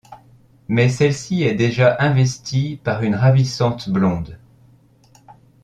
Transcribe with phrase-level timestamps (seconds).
[0.67, 4.39] Mais celle-ci est déjà investie par une ravissante blonde.